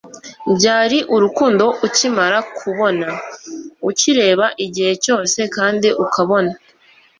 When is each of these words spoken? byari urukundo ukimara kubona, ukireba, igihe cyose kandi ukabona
byari 0.55 0.97
urukundo 1.15 1.65
ukimara 1.87 2.37
kubona, 2.57 3.07
ukireba, 3.89 4.45
igihe 4.65 4.93
cyose 5.03 5.39
kandi 5.55 5.87
ukabona 6.03 6.51